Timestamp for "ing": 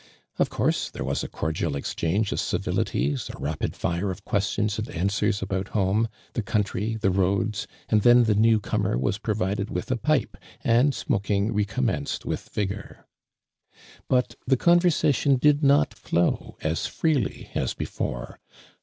11.29-11.53